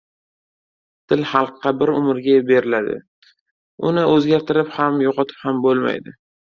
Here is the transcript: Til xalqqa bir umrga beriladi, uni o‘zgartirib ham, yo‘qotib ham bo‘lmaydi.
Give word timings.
Til 1.11 1.21
xalqqa 1.31 1.73
bir 1.83 1.93
umrga 1.97 2.39
beriladi, 2.49 2.99
uni 3.93 4.09
o‘zgartirib 4.17 4.77
ham, 4.81 5.03
yo‘qotib 5.09 5.47
ham 5.49 5.67
bo‘lmaydi. 5.69 6.23